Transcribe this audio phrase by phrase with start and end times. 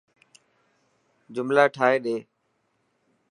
[1.35, 2.15] جملا ٺاهي ڏي.